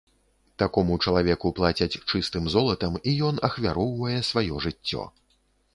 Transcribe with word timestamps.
Такому 0.61 0.95
чалавеку 1.07 1.51
плацяць 1.59 1.89
чыстым 2.09 2.49
золатам, 2.55 2.99
і 3.13 3.17
ён 3.29 3.35
ахвяроўвае 3.51 4.19
сваё 4.31 4.55
жыццё. 4.69 5.03